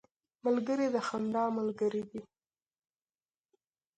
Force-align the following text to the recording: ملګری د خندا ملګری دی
ملګری 0.45 0.87
د 0.95 0.97
خندا 1.07 1.43
ملګری 1.57 2.03
دی 2.09 2.21